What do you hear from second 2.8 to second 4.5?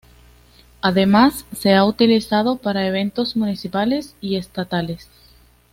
eventos municipales y